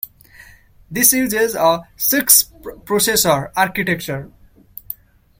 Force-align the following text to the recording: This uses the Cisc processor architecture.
This 0.89 1.13
uses 1.13 1.53
the 1.53 1.83
Cisc 1.95 2.49
processor 2.85 3.51
architecture. 3.55 4.31